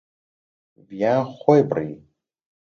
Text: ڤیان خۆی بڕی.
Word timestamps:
ڤیان 0.87 1.21
خۆی 1.37 1.61
بڕی. 1.69 1.89